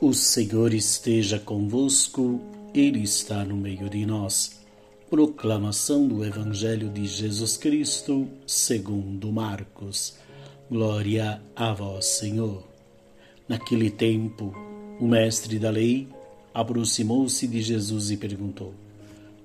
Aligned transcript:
O 0.00 0.14
Senhor 0.14 0.72
esteja 0.74 1.40
convosco, 1.40 2.40
Ele 2.72 3.02
está 3.02 3.44
no 3.44 3.56
meio 3.56 3.90
de 3.90 4.06
nós. 4.06 4.60
Proclamação 5.10 6.06
do 6.06 6.24
Evangelho 6.24 6.88
de 6.88 7.04
Jesus 7.04 7.56
Cristo, 7.56 8.28
segundo 8.46 9.32
Marcos. 9.32 10.14
Glória 10.70 11.42
a 11.56 11.72
vós, 11.72 12.06
Senhor. 12.06 12.62
Naquele 13.48 13.90
tempo, 13.90 14.54
o 15.00 15.08
mestre 15.08 15.58
da 15.58 15.70
lei 15.70 16.06
aproximou-se 16.54 17.48
de 17.48 17.60
Jesus 17.60 18.12
e 18.12 18.16
perguntou: 18.16 18.72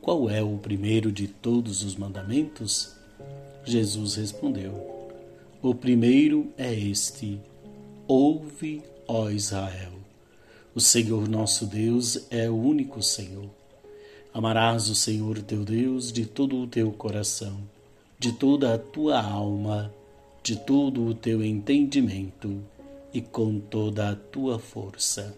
Qual 0.00 0.30
é 0.30 0.44
o 0.44 0.58
primeiro 0.58 1.10
de 1.10 1.26
todos 1.26 1.82
os 1.82 1.96
mandamentos? 1.96 2.94
Jesus 3.64 4.14
respondeu: 4.14 5.10
O 5.60 5.74
primeiro 5.74 6.52
é 6.56 6.72
este: 6.72 7.40
Ouve, 8.06 8.80
ó 9.08 9.28
Israel. 9.28 10.05
O 10.76 10.80
Senhor 10.80 11.26
nosso 11.26 11.64
Deus 11.64 12.26
é 12.30 12.50
o 12.50 12.54
único 12.54 13.02
Senhor. 13.02 13.48
Amarás 14.34 14.90
o 14.90 14.94
Senhor 14.94 15.40
teu 15.40 15.64
Deus 15.64 16.12
de 16.12 16.26
todo 16.26 16.54
o 16.60 16.66
teu 16.66 16.92
coração, 16.92 17.56
de 18.18 18.30
toda 18.32 18.74
a 18.74 18.78
tua 18.78 19.18
alma, 19.18 19.90
de 20.42 20.54
todo 20.54 21.06
o 21.06 21.14
teu 21.14 21.42
entendimento 21.42 22.62
e 23.10 23.22
com 23.22 23.58
toda 23.58 24.10
a 24.10 24.14
tua 24.14 24.58
força. 24.58 25.34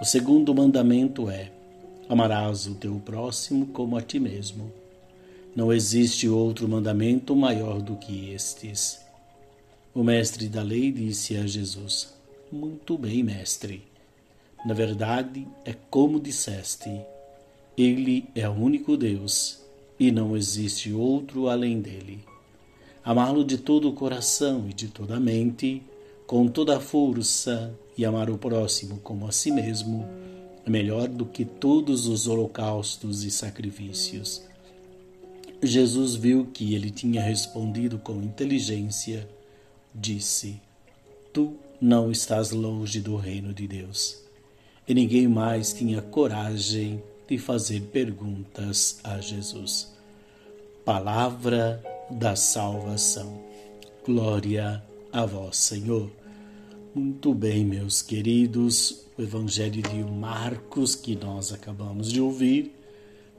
O 0.00 0.06
segundo 0.06 0.54
mandamento 0.54 1.28
é: 1.28 1.52
amarás 2.08 2.66
o 2.66 2.76
teu 2.76 2.94
próximo 3.04 3.66
como 3.66 3.94
a 3.94 4.00
ti 4.00 4.18
mesmo. 4.18 4.72
Não 5.54 5.70
existe 5.70 6.30
outro 6.30 6.66
mandamento 6.66 7.36
maior 7.36 7.82
do 7.82 7.94
que 7.96 8.30
estes. 8.30 9.04
O 9.94 10.02
mestre 10.02 10.48
da 10.48 10.62
lei 10.62 10.90
disse 10.90 11.36
a 11.36 11.46
Jesus: 11.46 12.14
Muito 12.50 12.96
bem, 12.96 13.22
mestre. 13.22 13.95
Na 14.66 14.74
verdade, 14.74 15.46
é 15.64 15.72
como 15.88 16.18
disseste: 16.18 16.90
Ele 17.78 18.28
é 18.34 18.48
o 18.48 18.52
único 18.52 18.96
Deus 18.96 19.60
e 19.96 20.10
não 20.10 20.36
existe 20.36 20.92
outro 20.92 21.48
além 21.48 21.80
dele. 21.80 22.24
Amá-lo 23.04 23.44
de 23.44 23.58
todo 23.58 23.88
o 23.88 23.92
coração 23.92 24.68
e 24.68 24.74
de 24.74 24.88
toda 24.88 25.18
a 25.18 25.20
mente, 25.20 25.84
com 26.26 26.48
toda 26.48 26.78
a 26.78 26.80
força, 26.80 27.72
e 27.96 28.04
amar 28.04 28.28
o 28.28 28.36
próximo 28.36 28.98
como 28.98 29.28
a 29.28 29.30
si 29.30 29.52
mesmo, 29.52 30.04
é 30.64 30.68
melhor 30.68 31.06
do 31.06 31.24
que 31.24 31.44
todos 31.44 32.08
os 32.08 32.26
holocaustos 32.26 33.22
e 33.22 33.30
sacrifícios. 33.30 34.42
Jesus 35.62 36.16
viu 36.16 36.46
que 36.52 36.74
ele 36.74 36.90
tinha 36.90 37.22
respondido 37.22 38.00
com 38.00 38.20
inteligência, 38.20 39.28
disse: 39.94 40.60
Tu 41.32 41.54
não 41.80 42.10
estás 42.10 42.50
longe 42.50 43.00
do 43.00 43.14
reino 43.14 43.54
de 43.54 43.68
Deus 43.68 44.25
e 44.88 44.94
ninguém 44.94 45.26
mais 45.26 45.72
tinha 45.72 46.00
coragem 46.00 47.02
de 47.28 47.38
fazer 47.38 47.80
perguntas 47.92 49.00
a 49.02 49.20
Jesus. 49.20 49.92
Palavra 50.84 51.82
da 52.10 52.36
salvação. 52.36 53.42
Glória 54.04 54.82
a 55.12 55.26
vós, 55.26 55.56
Senhor. 55.56 56.10
Muito 56.94 57.34
bem, 57.34 57.64
meus 57.64 58.00
queridos, 58.00 59.04
o 59.18 59.22
Evangelho 59.22 59.82
de 59.82 60.04
Marcos 60.04 60.94
que 60.94 61.16
nós 61.16 61.52
acabamos 61.52 62.12
de 62.12 62.20
ouvir 62.20 62.72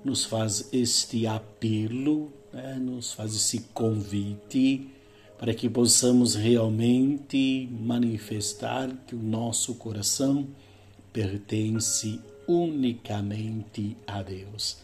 nos 0.03 0.25
faz 0.25 0.67
este 0.71 1.25
apelo, 1.25 2.31
né, 2.53 2.75
nos 2.75 3.13
faz 3.13 3.33
esse 3.35 3.59
convite 3.73 4.89
para 5.37 5.53
que 5.53 5.69
possamos 5.69 6.35
realmente 6.35 7.69
manifestar 7.71 8.89
que 9.07 9.15
o 9.15 9.21
nosso 9.21 9.75
coração 9.75 10.47
pertence 11.17 12.19
unicamente 12.47 13.97
a 14.05 14.21
Deus, 14.21 14.77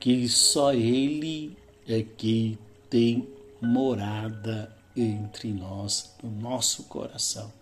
que 0.00 0.28
só 0.28 0.74
Ele 0.74 1.56
é 1.86 2.02
que 2.02 2.58
tem 2.90 3.28
morada 3.62 4.76
entre 4.96 5.52
nós, 5.52 6.16
no 6.20 6.32
nosso 6.32 6.82
coração. 6.84 7.52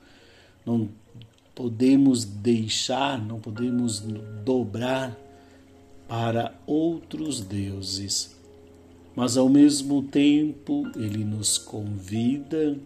Não 0.64 0.88
podemos 1.54 2.24
deixar, 2.24 3.22
não 3.22 3.38
podemos 3.38 4.00
dobrar 4.42 5.14
para 6.08 6.54
outros 6.66 7.42
deuses, 7.42 8.34
mas 9.14 9.36
ao 9.36 9.50
mesmo 9.50 10.02
tempo 10.04 10.90
Ele 10.96 11.22
nos 11.22 11.58
convida 11.58 12.78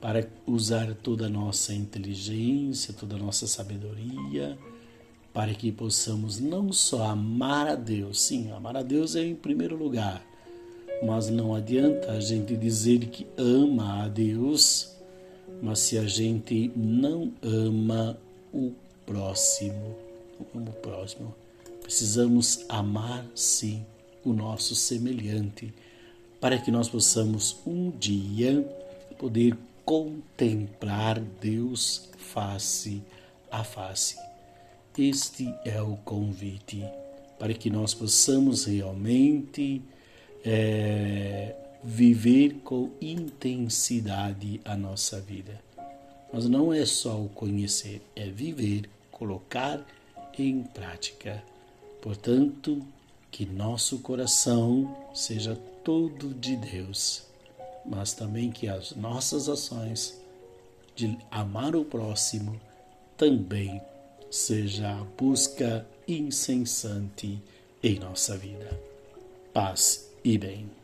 para 0.00 0.28
usar 0.44 0.92
toda 0.96 1.26
a 1.26 1.30
nossa 1.30 1.72
inteligência, 1.72 2.92
toda 2.92 3.14
a 3.14 3.18
nossa 3.18 3.46
sabedoria 3.46 4.58
para 5.32 5.54
que 5.54 5.72
possamos 5.72 6.38
não 6.38 6.72
só 6.72 7.04
amar 7.04 7.66
a 7.66 7.74
Deus, 7.74 8.20
sim, 8.20 8.50
amar 8.52 8.76
a 8.76 8.82
Deus 8.82 9.16
é 9.16 9.24
em 9.24 9.34
primeiro 9.34 9.76
lugar, 9.76 10.24
mas 11.02 11.28
não 11.30 11.54
adianta 11.54 12.12
a 12.12 12.20
gente 12.20 12.56
dizer 12.56 13.06
que 13.06 13.26
ama 13.36 14.04
a 14.04 14.08
Deus, 14.08 14.94
mas 15.62 15.78
se 15.78 15.96
a 15.96 16.06
gente 16.06 16.70
não 16.76 17.32
ama 17.42 18.18
o 18.52 18.72
próximo, 19.06 19.96
o 20.54 20.72
próximo, 20.80 21.34
precisamos 21.82 22.64
amar 22.68 23.24
sim 23.34 23.84
o 24.24 24.32
nosso 24.32 24.74
semelhante, 24.74 25.72
para 26.40 26.58
que 26.58 26.70
nós 26.70 26.88
possamos 26.88 27.56
um 27.66 27.90
dia 27.90 28.62
poder 29.18 29.56
contemplar 29.84 31.20
Deus 31.20 32.08
face 32.16 33.02
a 33.50 33.64
face. 33.64 34.31
Este 34.98 35.54
é 35.64 35.80
o 35.80 35.96
convite 35.96 36.84
para 37.38 37.54
que 37.54 37.70
nós 37.70 37.94
possamos 37.94 38.66
realmente 38.66 39.80
é, 40.44 41.56
viver 41.82 42.60
com 42.62 42.90
intensidade 43.00 44.60
a 44.66 44.76
nossa 44.76 45.18
vida. 45.18 45.58
Mas 46.30 46.46
não 46.46 46.74
é 46.74 46.84
só 46.84 47.18
o 47.18 47.30
conhecer, 47.30 48.02
é 48.14 48.26
viver, 48.26 48.90
colocar 49.10 49.82
em 50.38 50.62
prática. 50.62 51.42
Portanto, 52.02 52.86
que 53.30 53.46
nosso 53.46 53.98
coração 54.00 54.94
seja 55.14 55.56
todo 55.82 56.34
de 56.34 56.54
Deus, 56.54 57.24
mas 57.86 58.12
também 58.12 58.50
que 58.50 58.68
as 58.68 58.94
nossas 58.94 59.48
ações 59.48 60.20
de 60.94 61.16
amar 61.30 61.74
o 61.74 61.82
próximo 61.82 62.60
também 63.16 63.80
seja 64.32 64.90
a 64.90 65.04
busca 65.04 65.86
incessante 66.08 67.38
em 67.82 67.98
nossa 67.98 68.34
vida. 68.34 68.80
Paz 69.52 70.10
e 70.24 70.38
bem. 70.38 70.81